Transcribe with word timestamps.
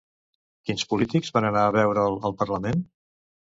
Quins 0.69 0.85
polítics 0.93 1.35
van 1.37 1.47
anar 1.51 1.67
a 1.67 1.75
veure'l 1.77 2.19
al 2.25 2.37
Parlament? 2.43 2.85